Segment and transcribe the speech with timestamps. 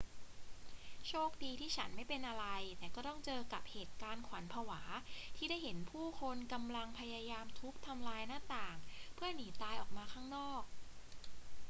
[1.07, 2.45] โชคดีที่ฉันไม่เป็นอะไร
[2.79, 4.81] แต่ก็ต้องเจอกับเหตุการณ์ขวัญผวา
[5.37, 8.77] ที่ได้เห็นผู้คนกำลังพยายามทุบทำลายหน้าต่าง
[9.15, 10.63] เพื่อหนีตายออกมาข้างนอก